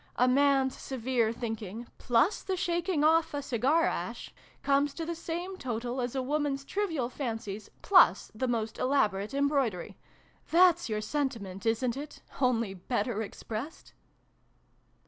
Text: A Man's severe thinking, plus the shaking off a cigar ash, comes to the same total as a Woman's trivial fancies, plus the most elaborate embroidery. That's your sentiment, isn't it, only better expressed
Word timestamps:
A 0.15 0.27
Man's 0.27 0.75
severe 0.77 1.31
thinking, 1.31 1.85
plus 1.99 2.41
the 2.41 2.57
shaking 2.57 3.03
off 3.03 3.35
a 3.35 3.41
cigar 3.43 3.83
ash, 3.85 4.33
comes 4.63 4.95
to 4.95 5.05
the 5.05 5.13
same 5.13 5.57
total 5.57 6.01
as 6.01 6.15
a 6.15 6.23
Woman's 6.23 6.65
trivial 6.65 7.07
fancies, 7.07 7.69
plus 7.83 8.31
the 8.33 8.47
most 8.47 8.79
elaborate 8.79 9.35
embroidery. 9.35 9.99
That's 10.49 10.89
your 10.89 11.01
sentiment, 11.01 11.67
isn't 11.67 11.95
it, 11.95 12.23
only 12.41 12.73
better 12.73 13.21
expressed 13.21 13.93